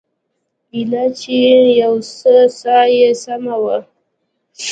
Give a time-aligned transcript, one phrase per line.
[0.75, 1.37] ايله چې
[1.81, 3.77] يو څه ساه يې سمه وه.